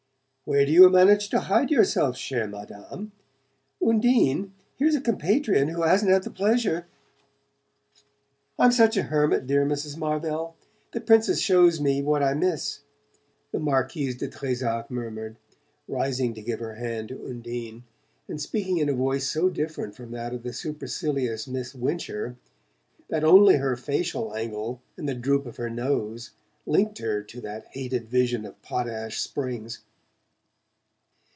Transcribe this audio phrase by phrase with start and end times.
[0.43, 3.13] Where do you manage to hide yourself, chere Madame?
[3.81, 6.87] Undine, here's a compatriot who hasn't the pleasure"
[8.59, 9.95] "I'm such a hermit, dear Mrs.
[9.95, 10.57] Marvell
[10.91, 12.81] the Princess shows me what I miss,"
[13.53, 15.37] the Marquise de Trezac murmured,
[15.87, 17.83] rising to give her hand to Undine,
[18.27, 22.35] and speaking in a voice so different from that of the supercilious Miss Wincher
[23.07, 26.31] that only her facial angle and the droop of her nose
[26.65, 29.83] linked her to the hated vision of Potash Springs.